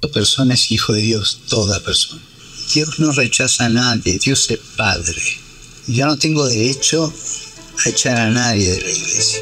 [0.00, 2.22] Toda persona es hijo de Dios, toda persona.
[2.72, 5.22] Dios no rechaza a nadie, Dios es Padre.
[5.86, 7.12] Yo no tengo derecho
[7.84, 9.40] a echar a nadie de la iglesia.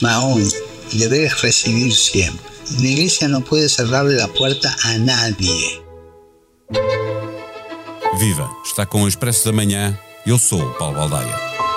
[0.00, 0.48] Mahón,
[0.92, 2.50] debes recibir siempre.
[2.78, 5.82] La iglesia no puede cerrarle la puerta a nadie.
[8.20, 8.50] Viva!
[8.64, 9.98] Está com o Expresso da Manhã.
[10.26, 11.69] Eu sou Paulo Baldaia.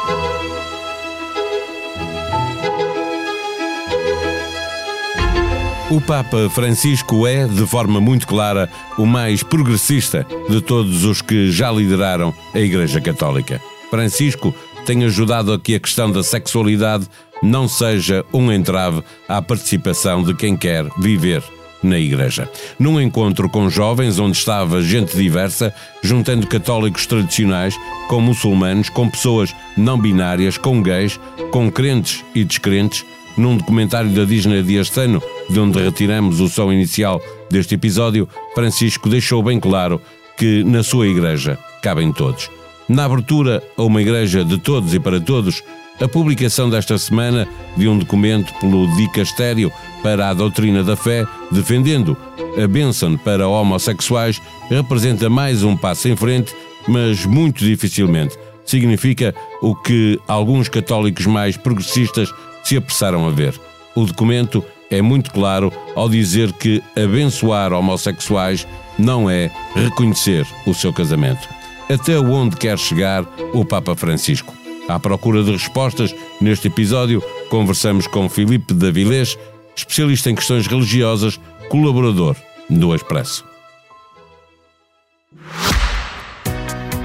[5.89, 11.51] O Papa Francisco é, de forma muito clara, o mais progressista de todos os que
[11.51, 13.61] já lideraram a Igreja Católica.
[13.89, 17.07] Francisco tem ajudado a que a questão da sexualidade
[17.43, 21.43] não seja um entrave à participação de quem quer viver
[21.83, 22.49] na Igreja.
[22.79, 29.53] Num encontro com jovens onde estava gente diversa, juntando católicos tradicionais com muçulmanos, com pessoas
[29.77, 31.19] não binárias, com gays,
[31.51, 33.05] com crentes e descrentes,
[33.37, 39.09] num documentário da Disney deste ano, de onde retiramos o som inicial deste episódio, Francisco
[39.09, 40.01] deixou bem claro
[40.37, 42.49] que na sua igreja cabem todos.
[42.87, 45.63] Na abertura a uma igreja de todos e para todos,
[46.01, 52.17] a publicação desta semana de um documento pelo Dicastério para a Doutrina da Fé, defendendo
[52.61, 56.53] a bênção para homossexuais, representa mais um passo em frente,
[56.87, 63.59] mas muito dificilmente significa o que alguns católicos mais progressistas se apressaram a ver.
[63.95, 70.93] O documento é muito claro ao dizer que abençoar homossexuais não é reconhecer o seu
[70.93, 71.47] casamento.
[71.89, 74.53] Até onde quer chegar o Papa Francisco?
[74.87, 79.37] À procura de respostas, neste episódio conversamos com Filipe Davilés,
[79.75, 82.35] especialista em questões religiosas, colaborador
[82.69, 83.45] do Expresso.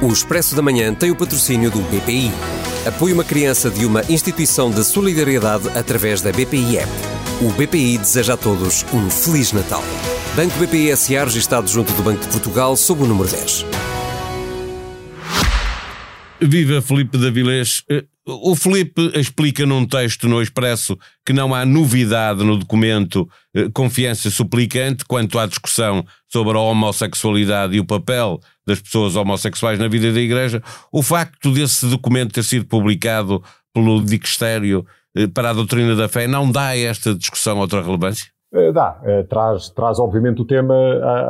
[0.01, 2.31] O Expresso da Manhã tem o patrocínio do BPI.
[2.87, 6.93] Apoie uma criança de uma instituição de solidariedade através da BPI App.
[7.43, 9.83] O BPI deseja a todos um Feliz Natal.
[10.35, 13.65] Banco BPI SA registado junto do Banco de Portugal sob o número 10.
[16.41, 17.83] Viva Felipe Davilés.
[17.91, 23.69] Eh, o Felipe explica num texto no Expresso que não há novidade no documento eh,
[23.75, 29.89] Confiança Suplicante quanto à discussão sobre a homossexualidade e o papel das pessoas homossexuais na
[29.89, 30.63] vida da Igreja.
[30.93, 33.43] O facto desse documento ter sido publicado
[33.75, 38.27] pelo Dicastério eh, para a doutrina da fé não dá a esta discussão outra relevância?
[38.73, 38.99] Dá,
[39.29, 40.75] traz, traz obviamente o tema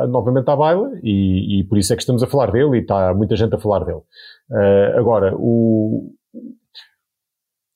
[0.07, 3.13] novamente à baila e, e, por isso é que estamos a falar dele e está
[3.13, 4.01] muita gente a falar dele.
[4.49, 6.13] Uh, agora, o,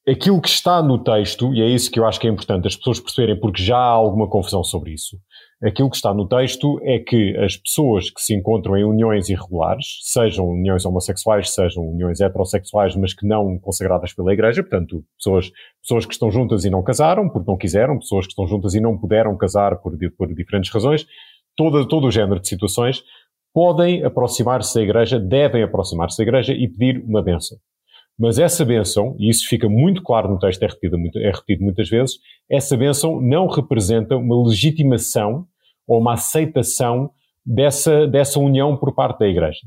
[0.08, 2.76] aquilo que está no texto, e é isso que eu acho que é importante as
[2.76, 5.18] pessoas perceberem, porque já há alguma confusão sobre isso,
[5.64, 10.00] aquilo que está no texto é que as pessoas que se encontram em uniões irregulares,
[10.02, 15.52] sejam uniões homossexuais, sejam uniões heterossexuais, mas que não consagradas pela Igreja, portanto, pessoas,
[15.82, 18.82] pessoas que estão juntas e não casaram porque não quiseram, pessoas que estão juntas e
[18.82, 21.06] não puderam casar por, por diferentes razões,
[21.56, 23.02] todo, todo o género de situações,
[23.54, 27.58] podem aproximar-se da igreja, devem aproximar-se da igreja e pedir uma bênção.
[28.20, 31.90] Mas essa bênção, e isso fica muito claro no texto, é repetido, é repetido muitas
[31.90, 32.18] vezes,
[32.50, 35.48] essa bênção não representa uma legitimação
[35.88, 37.12] ou uma aceitação
[37.46, 39.62] dessa, dessa união por parte da igreja.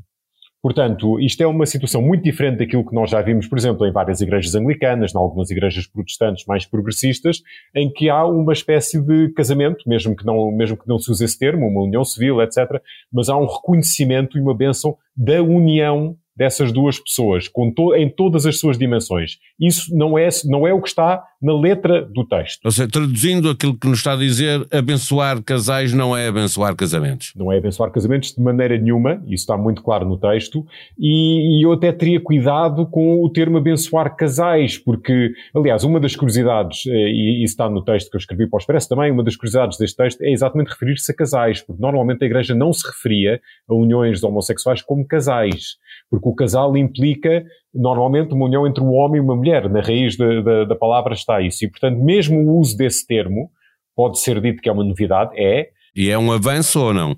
[0.61, 3.91] Portanto, isto é uma situação muito diferente daquilo que nós já vimos, por exemplo, em
[3.91, 7.41] várias igrejas anglicanas, em algumas igrejas protestantes mais progressistas,
[7.75, 11.23] em que há uma espécie de casamento, mesmo que não, mesmo que não se use
[11.23, 12.81] esse termo, uma união civil, etc.,
[13.13, 18.45] mas há um reconhecimento e uma bênção da união dessas duas pessoas, to em todas
[18.45, 19.37] as suas dimensões.
[19.59, 22.65] Isso não é, não é o que está na letra do texto.
[22.65, 27.31] Ou seja, traduzindo aquilo que nos está a dizer, abençoar casais não é abençoar casamentos.
[27.35, 30.65] Não é abençoar casamentos de maneira nenhuma, isso está muito claro no texto,
[30.97, 36.15] e, e eu até teria cuidado com o termo abençoar casais, porque, aliás, uma das
[36.15, 39.23] curiosidades, eh, e isso está no texto que eu escrevi para o Expresso também, uma
[39.23, 42.85] das curiosidades deste texto é exatamente referir-se a casais, porque normalmente a Igreja não se
[42.87, 45.77] referia a uniões homossexuais como casais
[46.09, 49.69] porque o casal implica normalmente uma união entre um homem e uma mulher.
[49.69, 51.65] Na raiz da, da, da palavra está isso.
[51.65, 53.49] E, portanto, mesmo o uso desse termo
[53.95, 55.69] pode ser dito que é uma novidade, é.
[55.95, 57.17] E é um avanço ou não?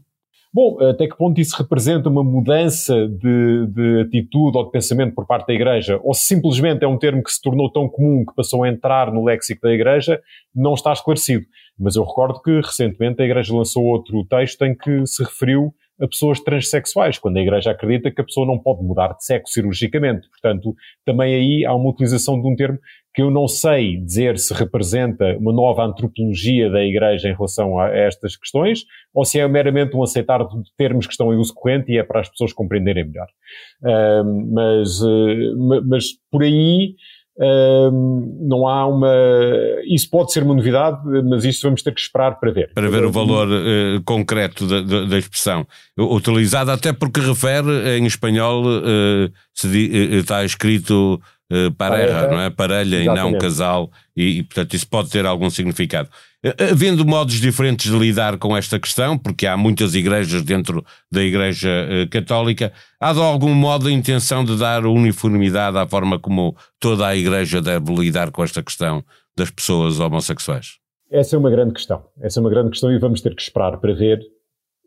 [0.51, 5.27] Bom, até que ponto isso representa uma mudança de, de, atitude ou de pensamento por
[5.27, 8.63] parte da Igreja, ou simplesmente é um termo que se tornou tão comum que passou
[8.63, 10.19] a entrar no léxico da Igreja,
[10.55, 11.45] não está esclarecido.
[11.77, 16.07] Mas eu recordo que recentemente a Igreja lançou outro texto em que se referiu a
[16.07, 20.29] pessoas transexuais, quando a Igreja acredita que a pessoa não pode mudar de sexo cirurgicamente.
[20.29, 20.75] Portanto,
[21.05, 22.79] também aí há uma utilização de um termo
[23.13, 27.89] que eu não sei dizer se representa uma nova antropologia da Igreja em relação a
[27.89, 31.91] estas questões, ou se é meramente um aceitar de termos que estão em uso corrente
[31.91, 33.27] e é para as pessoas compreenderem melhor.
[33.83, 36.95] Uh, mas, uh, mas por aí
[37.39, 39.13] não há uma.
[39.85, 42.71] Isso pode ser uma novidade, mas isto vamos ter que esperar para ver.
[42.73, 45.65] Para ver o valor uh, concreto da, da, da, expressão
[45.97, 51.21] utilizada, até porque refere em espanhol, uh, se di, uh, está escrito
[51.79, 52.51] pareja, não é?
[52.51, 53.27] Parelha Exatamente.
[53.27, 56.07] e não casal, e, e portanto isso pode ter algum significado.
[56.71, 61.69] Havendo modos diferentes de lidar com esta questão, porque há muitas igrejas dentro da Igreja
[61.69, 67.05] eh, Católica, há de algum modo a intenção de dar uniformidade à forma como toda
[67.05, 69.03] a Igreja deve lidar com esta questão
[69.35, 70.77] das pessoas homossexuais?
[71.11, 72.05] Essa é uma grande questão.
[72.21, 74.21] Essa é uma grande questão e vamos ter que esperar para ver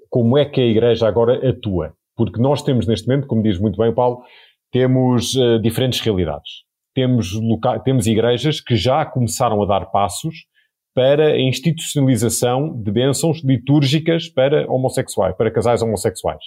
[0.09, 1.93] como é que a Igreja agora atua.
[2.17, 4.23] Porque nós temos neste momento, como diz muito bem o Paulo,
[4.71, 6.51] temos uh, diferentes realidades.
[6.95, 7.33] Temos,
[7.85, 10.47] temos igrejas que já começaram a dar passos
[10.95, 16.45] para a institucionalização de bênçãos litúrgicas para homossexuais, para casais homossexuais.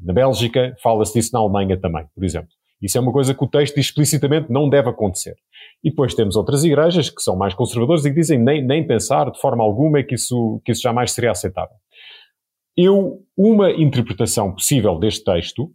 [0.00, 2.50] Na Bélgica fala-se disso na Alemanha também, por exemplo.
[2.80, 5.34] Isso é uma coisa que o texto explicitamente não deve acontecer.
[5.84, 9.30] E depois temos outras igrejas que são mais conservadoras e que dizem nem, nem pensar
[9.30, 11.76] de forma alguma que isso, que isso jamais seria aceitável.
[12.76, 15.70] Eu, uma interpretação possível deste texto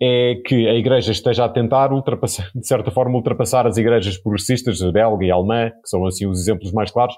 [0.00, 4.80] é que a Igreja esteja a tentar ultrapassar, de certa forma, ultrapassar as igrejas progressistas,
[4.80, 7.16] a belga e alemã, que são assim os exemplos mais claros,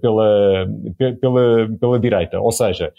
[0.00, 0.66] pela,
[1.20, 2.40] pela, pela direita.
[2.40, 2.92] Ou seja,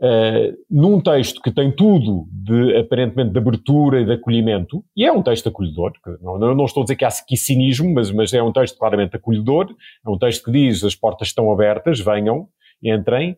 [0.00, 5.12] uh, num texto que tem tudo de, aparentemente, de abertura e de acolhimento, e é
[5.12, 8.42] um texto acolhedor, não, não estou a dizer que há aqui cinismo, mas, mas é
[8.42, 9.74] um texto claramente acolhedor,
[10.04, 12.48] é um texto que diz as portas estão abertas, venham,
[12.82, 13.36] entrem,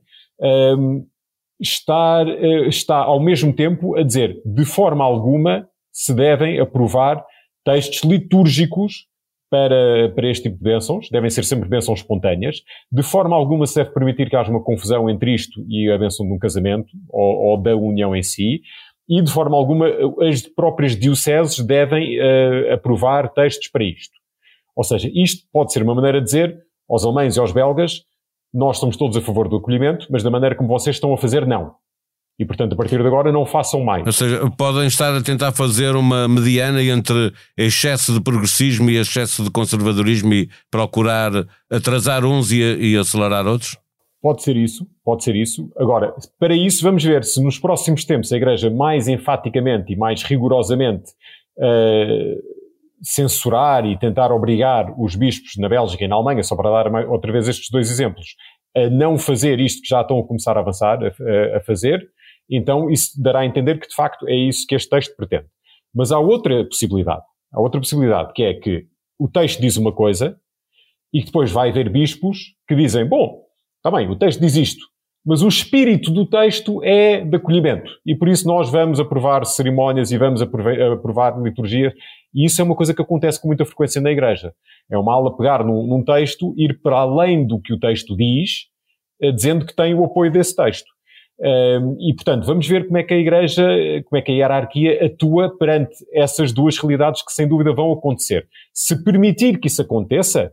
[0.78, 1.04] um,
[1.60, 7.22] está, uh, está ao mesmo tempo a dizer, de forma alguma, se devem aprovar
[7.64, 9.06] textos litúrgicos
[9.52, 12.62] para, para este tipo de bênçãos, devem ser sempre bênçãos espontâneas.
[12.90, 16.24] De forma alguma se deve permitir que haja uma confusão entre isto e a bênção
[16.24, 18.62] de um casamento, ou, ou da união em si,
[19.06, 19.88] e de forma alguma
[20.26, 24.14] as próprias dioceses devem uh, aprovar textos para isto.
[24.74, 26.58] Ou seja, isto pode ser uma maneira de dizer
[26.88, 28.00] aos alemães e aos belgas,
[28.54, 31.46] nós estamos todos a favor do acolhimento, mas da maneira como vocês estão a fazer,
[31.46, 31.74] não.
[32.38, 34.06] E, portanto, a partir de agora não façam mais.
[34.06, 39.44] Ou seja, podem estar a tentar fazer uma mediana entre excesso de progressismo e excesso
[39.44, 41.30] de conservadorismo e procurar
[41.70, 43.76] atrasar uns e, e acelerar outros?
[44.22, 45.70] Pode ser isso, pode ser isso.
[45.76, 50.22] Agora, para isso, vamos ver se nos próximos tempos a Igreja mais enfaticamente e mais
[50.22, 51.10] rigorosamente
[51.58, 52.40] uh,
[53.02, 57.32] censurar e tentar obrigar os bispos na Bélgica e na Alemanha, só para dar outra
[57.32, 58.36] vez estes dois exemplos,
[58.76, 62.00] a não fazer isto que já estão a começar a avançar a, a, a fazer,
[62.56, 65.46] então isso dará a entender que de facto é isso que este texto pretende.
[65.94, 67.22] Mas há outra possibilidade.
[67.52, 68.86] Há outra possibilidade, que é que
[69.18, 70.36] o texto diz uma coisa
[71.12, 73.42] e que depois vai haver bispos que dizem, bom,
[73.76, 74.86] está bem, o texto diz isto,
[75.24, 77.90] mas o espírito do texto é de acolhimento.
[78.04, 81.92] E por isso nós vamos aprovar cerimónias e vamos aprovar liturgias.
[82.34, 84.52] E isso é uma coisa que acontece com muita frequência na igreja.
[84.90, 88.66] É uma aula pegar num, num texto, ir para além do que o texto diz,
[89.20, 90.90] eh, dizendo que tem o apoio desse texto
[91.98, 93.66] e, portanto, vamos ver como é que a Igreja,
[94.04, 98.46] como é que a hierarquia atua perante essas duas realidades que, sem dúvida, vão acontecer.
[98.72, 100.52] Se permitir que isso aconteça,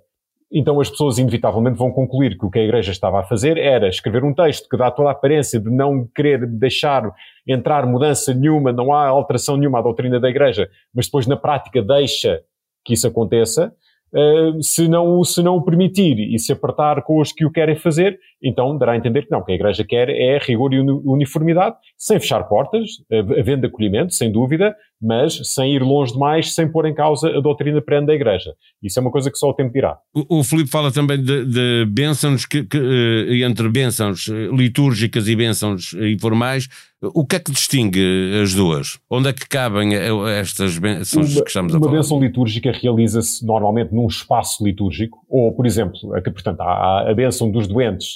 [0.52, 3.88] então as pessoas inevitavelmente vão concluir que o que a Igreja estava a fazer era
[3.88, 7.04] escrever um texto que dá toda a aparência de não querer deixar
[7.48, 11.82] entrar mudança nenhuma, não há alteração nenhuma à doutrina da Igreja, mas depois na prática
[11.82, 12.42] deixa
[12.84, 13.72] que isso aconteça.
[14.12, 17.76] Uh, se, não, se não o permitir e se apertar com os que o querem
[17.76, 21.76] fazer, então dará a entender que não, que a Igreja quer é rigor e uniformidade,
[21.98, 26.94] sem fechar portas, havendo acolhimento, sem dúvida, mas sem ir longe demais, sem pôr em
[26.94, 28.54] causa a doutrina perene da Igreja.
[28.84, 29.98] Isso é uma coisa que só o tempo dirá.
[30.14, 35.36] O, o Filipe fala também de, de bênçãos, que, que, eh, entre bênçãos litúrgicas e
[35.36, 36.68] bênçãos informais,
[37.02, 39.00] o que é que distingue as duas?
[39.10, 39.96] Onde é que cabem
[40.38, 41.92] estas bênçãos uma, que estamos a falar?
[41.92, 45.94] Uma bênção litúrgica realiza-se normalmente num espaço litúrgico, ou, por exemplo,
[46.24, 48.16] portanto, há a bênção dos doentes,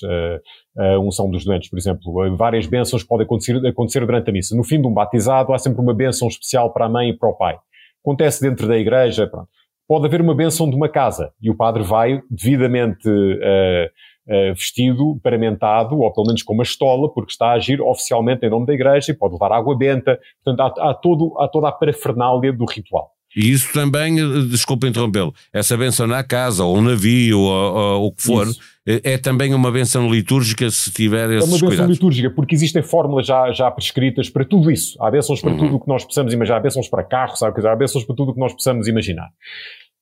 [0.76, 2.36] a unção dos doentes, por exemplo.
[2.36, 4.56] Várias bênçãos podem acontecer, acontecer durante a missa.
[4.56, 7.30] No fim de um batizado, há sempre uma bênção especial para a mãe e para
[7.30, 7.58] o pai.
[8.04, 9.48] Acontece dentro da igreja, pronto.
[9.88, 13.86] Pode haver uma bênção de uma casa e o padre vai devidamente uh,
[14.28, 18.50] uh, vestido, paramentado, ou pelo menos com uma estola, porque está a agir oficialmente em
[18.50, 20.20] nome da igreja e pode levar água benta.
[20.44, 23.13] Portanto, há, há, todo, há toda a parafernália do ritual.
[23.36, 28.06] E isso também, eh, desculpa interrompê-lo, essa benção na casa, ou um navio, ou, ou,
[28.08, 28.48] o que for,
[28.86, 32.84] é, é, também uma benção litúrgica se tiver esses É uma benção litúrgica, porque existem
[32.84, 35.02] fórmulas já, já prescritas para tudo isso.
[35.02, 35.58] Há bênçãos para uhum.
[35.58, 38.34] tudo o que nós possamos imaginar, há bênçãos para carros, há bênçãos para tudo o
[38.34, 39.30] que nós possamos imaginar.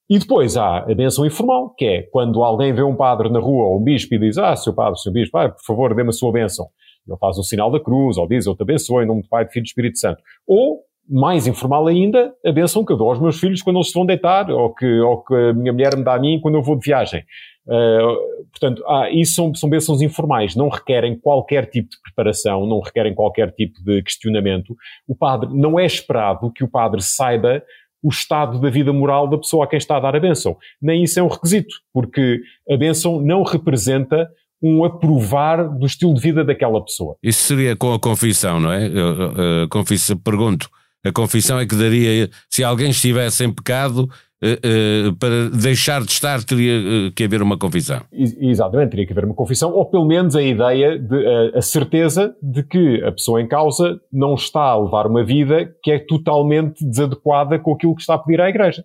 [0.10, 3.64] E depois há a benção informal, que é quando alguém vê um padre na rua
[3.68, 6.12] ou um bispo e diz, ah, seu padre, seu bispo, ah, por favor, dê-me a
[6.12, 6.68] sua benção.
[7.08, 9.46] Ele faz o sinal da cruz, ou diz, eu te abençoo em nome do Pai,
[9.46, 10.22] do Filho e do Espírito Santo.
[10.46, 13.94] Ou mais informal ainda, a benção que eu dou aos meus filhos quando eles se
[13.94, 16.64] vão deitar, ou que, ou que a minha mulher me dá a mim quando eu
[16.64, 17.24] vou de viagem.
[17.68, 22.80] Uh, portanto, ah, isso são, são bênçãos informais, não requerem qualquer tipo de preparação, não
[22.80, 24.76] requerem qualquer tipo de questionamento.
[25.08, 27.62] O padre, não é esperado que o padre saiba
[28.04, 30.58] o estado da vida moral da pessoa a quem está a dar a bênção.
[30.82, 34.30] Nem isso é um requisito, porque a bênção não representa
[34.62, 37.16] um aprovar do estilo de vida daquela pessoa.
[37.22, 38.86] Isso seria com a confissão, não é?
[38.86, 40.70] A, confissão, pergunto,
[41.04, 44.08] a confissão é que daria, se alguém estivesse em pecado,
[44.44, 48.02] eh, eh, para deixar de estar teria eh, que haver uma confissão.
[48.12, 52.64] Exatamente, teria que haver uma confissão, ou pelo menos a ideia, de, a, certeza de
[52.64, 57.60] que a pessoa em causa não está a levar uma vida que é totalmente desadequada
[57.60, 58.84] com aquilo que está a pedir à Igreja.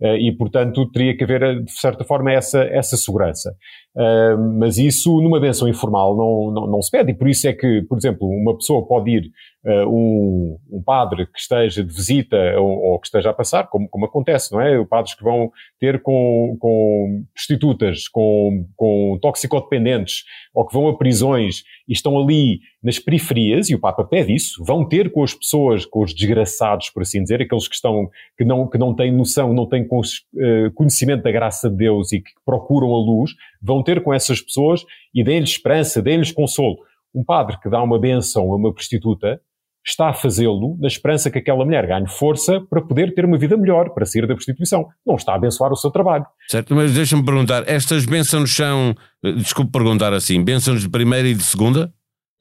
[0.00, 3.54] e, portanto, teria que haver, de certa forma, essa, essa segurança.
[3.96, 7.12] Uh, mas isso, numa benção informal, não, não, não, se pede.
[7.12, 9.30] E por isso é que, por exemplo, uma pessoa pode ir,
[9.64, 13.88] uh, um, um, padre que esteja de visita ou, ou, que esteja a passar, como,
[13.88, 14.84] como acontece, não é?
[14.84, 21.62] Padres que vão ter com, com prostitutas, com, com toxicodependentes, ou que vão a prisões
[21.86, 25.86] e estão ali nas periferias, e o Papa pede isso, vão ter com as pessoas,
[25.86, 29.52] com os desgraçados, por assim dizer, aqueles que estão, que não, que não têm noção,
[29.54, 33.32] não têm uh, conhecimento da graça de Deus e que procuram a luz,
[33.62, 36.78] vão ter com essas pessoas e deem-lhes esperança, deem-lhes consolo.
[37.14, 39.40] Um padre que dá uma benção a uma prostituta
[39.86, 43.56] está a fazê-lo na esperança que aquela mulher ganhe força para poder ter uma vida
[43.56, 44.88] melhor, para sair da prostituição.
[45.06, 46.24] Não está a abençoar o seu trabalho.
[46.48, 51.34] Certo, mas deixa-me perguntar, estas bênçãos são, eh, desculpe perguntar assim, bênçãos de primeira e
[51.34, 51.92] de segunda?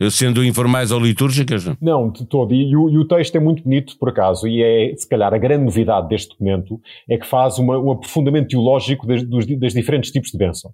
[0.09, 1.65] Sendo informais ou litúrgicas?
[1.79, 2.53] Não, de todo.
[2.53, 5.37] E, o, e, o, texto é muito bonito, por acaso, e é, se calhar, a
[5.37, 10.11] grande novidade deste documento é que faz uma, um aprofundamento teológico das, dos, das diferentes
[10.11, 10.73] tipos de bênção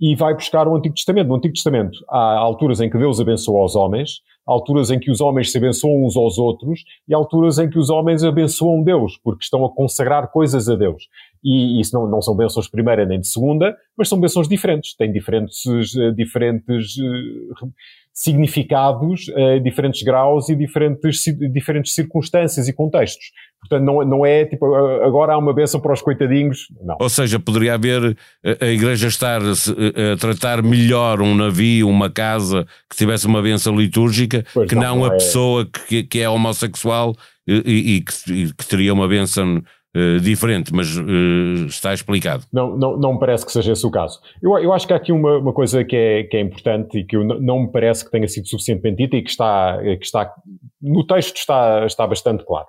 [0.00, 1.28] e vai buscar o Antigo Testamento.
[1.28, 5.10] No Antigo Testamento há alturas em que Deus abençoa os homens, há alturas em que
[5.10, 8.82] os homens se abençoam uns aos outros e há alturas em que os homens abençoam
[8.82, 11.08] Deus, porque estão a consagrar coisas a Deus.
[11.42, 14.94] E isso não, não são bênçãos de primeira nem de segunda, mas são bênçãos diferentes,
[14.94, 15.64] têm diferentes,
[15.96, 17.72] eh, diferentes uh,
[18.12, 21.22] significados, uh, diferentes graus e diferentes,
[21.52, 23.30] diferentes circunstâncias e contextos.
[23.60, 26.96] Portanto, não, não é tipo, agora há uma benção para os coitadinhos, não.
[27.00, 32.08] Ou seja, poderia haver a, a Igreja estar a, a, tratar melhor um navio, uma
[32.08, 35.10] casa que tivesse uma benção litúrgica, pois que não, não a é...
[35.10, 37.14] pessoa que, que é homossexual
[37.46, 39.62] e, e, que, e que teria uma benção
[39.96, 42.44] Uh, diferente, mas uh, está explicado.
[42.52, 44.20] Não, não, não me parece que seja esse o caso.
[44.42, 47.04] Eu, eu acho que há aqui uma, uma coisa que é, que é importante e
[47.04, 50.34] que eu, não me parece que tenha sido suficientemente dita e que está, que está
[50.82, 52.66] no texto está, está bastante claro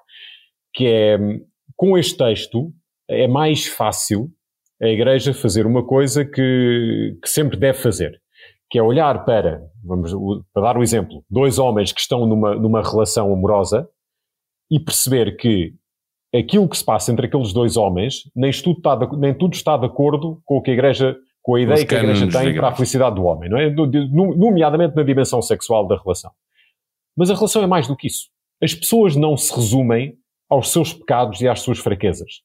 [0.77, 1.17] que é,
[1.75, 2.71] com este texto,
[3.09, 4.29] é mais fácil
[4.79, 8.21] a Igreja fazer uma coisa que, que sempre deve fazer,
[8.69, 10.11] que é olhar para, vamos
[10.53, 13.89] para dar o um exemplo, dois homens que estão numa, numa relação amorosa
[14.69, 15.73] e perceber que
[16.31, 19.77] aquilo que se passa entre aqueles dois homens, nem tudo está de, nem tudo está
[19.77, 22.67] de acordo com o que a Igreja, com a ideia que a Igreja tem para
[22.67, 23.67] a felicidade do homem, não é?
[23.71, 26.29] Nomeadamente na dimensão sexual da relação.
[27.17, 28.27] Mas a relação é mais do que isso.
[28.61, 30.15] As pessoas não se resumem
[30.49, 32.41] aos seus pecados e às suas fraquezas.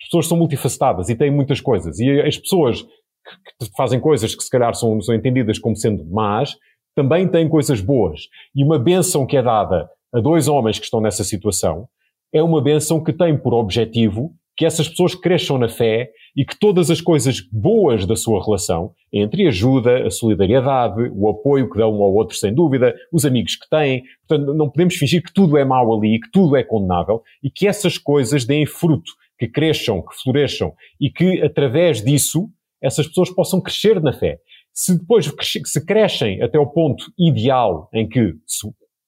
[0.00, 1.98] As pessoas são multifacetadas e têm muitas coisas.
[1.98, 6.54] E as pessoas que, fazem coisas que se calhar são, são entendidas como sendo más,
[6.94, 8.22] também têm coisas boas.
[8.54, 11.88] E uma bênção que é dada a dois homens que estão nessa situação
[12.32, 16.58] é uma bênção que tem por objetivo que essas pessoas cresçam na fé e que
[16.58, 21.92] todas as coisas boas da sua relação, entre ajuda, a solidariedade, o apoio que dão
[21.92, 25.58] um ao outro, sem dúvida, os amigos que têm, portanto, não podemos fingir que tudo
[25.58, 30.00] é mau ali, que tudo é condenável e que essas coisas deem fruto, que cresçam,
[30.00, 32.48] que floresçam e que, através disso,
[32.80, 34.38] essas pessoas possam crescer na fé.
[34.72, 35.30] Se depois
[35.64, 38.34] se crescem até o ponto ideal em que,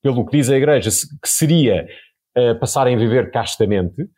[0.02, 0.90] pelo que diz a Igreja,
[1.22, 1.86] que seria
[2.36, 4.08] uh, passarem a viver castamente,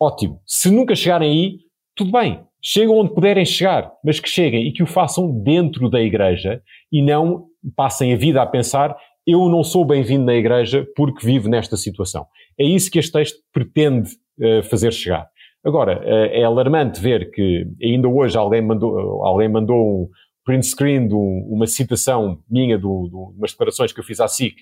[0.00, 0.40] ótimo.
[0.46, 1.58] Se nunca chegarem aí,
[1.94, 2.40] tudo bem.
[2.62, 6.60] Chegam onde puderem chegar, mas que cheguem e que o façam dentro da igreja
[6.90, 11.48] e não passem a vida a pensar eu não sou bem-vindo na igreja porque vivo
[11.48, 12.26] nesta situação.
[12.56, 15.28] É isso que este texto pretende uh, fazer chegar.
[15.64, 20.08] Agora, uh, é alarmante ver que ainda hoje alguém mandou, alguém mandou um,
[20.46, 24.54] print screen de uma citação minha, de umas declarações que eu fiz à SIC,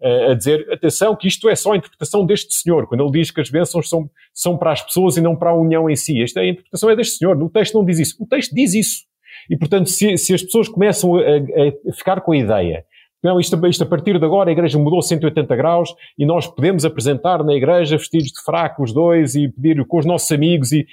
[0.00, 3.32] uh, a dizer, atenção, que isto é só a interpretação deste senhor, quando ele diz
[3.32, 6.22] que as bênçãos são, são para as pessoas e não para a união em si.
[6.22, 8.22] Esta é a interpretação é deste senhor, no texto não diz isso.
[8.22, 9.02] O texto diz isso.
[9.50, 12.84] E, portanto, se, se as pessoas começam a, a, ficar com a ideia
[13.22, 16.84] não, isto, isto, a partir de agora a igreja mudou 180 graus e nós podemos
[16.84, 20.84] apresentar na igreja vestidos de fraco os dois e pedir com os nossos amigos e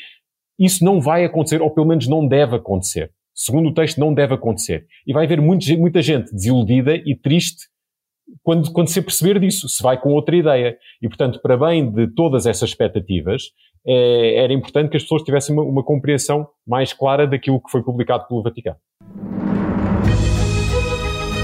[0.60, 4.34] isso não vai acontecer, ou pelo menos não deve acontecer segundo o texto, não deve
[4.34, 4.86] acontecer.
[5.08, 7.68] E vai haver muita gente desiludida e triste
[8.44, 10.78] quando, quando se perceber disso, se vai com outra ideia.
[11.02, 13.44] E, portanto, para bem de todas essas expectativas,
[13.88, 17.82] é, era importante que as pessoas tivessem uma, uma compreensão mais clara daquilo que foi
[17.82, 18.78] publicado pelo Vaticano.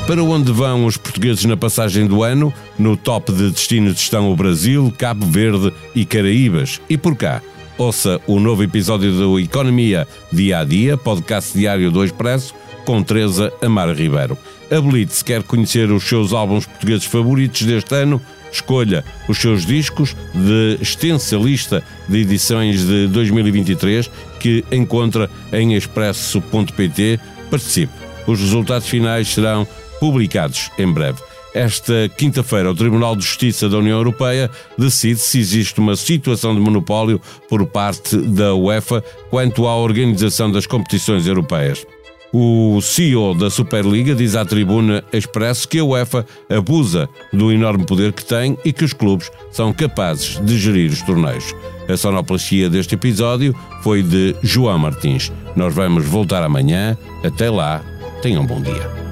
[0.05, 2.53] Para onde vão os portugueses na passagem do ano?
[2.77, 6.79] No top de destinos estão o Brasil, Cabo Verde e Caraíbas.
[6.87, 7.41] E por cá?
[7.77, 12.53] Ouça o novo episódio do Economia Dia a Dia, podcast diário do Expresso,
[12.85, 14.37] com Teresa Amara Ribeiro.
[14.71, 20.77] Habilite-se quer conhecer os seus álbuns portugueses favoritos deste ano, escolha os seus discos de
[20.81, 27.19] extensa lista de edições de 2023 que encontra em expresso.pt.
[27.51, 27.93] Participe.
[28.25, 29.67] Os resultados finais serão
[29.99, 31.19] publicados em breve.
[31.55, 36.59] Esta quinta-feira, o Tribunal de Justiça da União Europeia decide se existe uma situação de
[36.59, 41.87] monopólio por parte da UEFA quanto à organização das competições europeias.
[42.33, 48.11] O CEO da Superliga diz à tribuna Expresso que a UEFA abusa do enorme poder
[48.11, 51.55] que tem e que os clubes são capazes de gerir os torneios.
[51.87, 55.31] A sonoplastia deste episódio foi de João Martins.
[55.55, 56.97] Nós vamos voltar amanhã.
[57.23, 57.81] Até lá,
[58.21, 59.04] tenham um bom dia.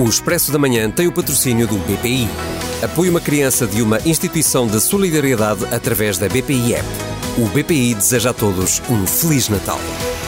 [0.00, 2.26] O Expresso da Manhã tem o patrocínio do BPI.
[2.82, 6.88] Apoie uma criança de uma instituição de solidariedade através da BPI App.
[7.36, 9.78] O BPI deseja a todos um Feliz Natal.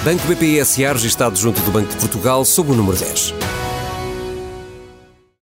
[0.05, 3.33] Banco BPI SA registado junto do Banco de Portugal sob o número 10.